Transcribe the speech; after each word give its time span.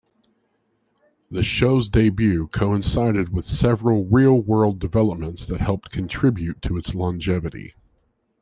The 1.29 1.43
show's 1.43 1.87
debut 1.87 2.47
coincided 2.47 3.29
with 3.31 3.45
several 3.45 4.05
real-world 4.05 4.79
developments 4.79 5.45
that 5.45 5.59
helped 5.61 5.91
contribute 5.91 6.59
to 6.63 6.75
its 6.75 6.95
longevity. 6.95 7.75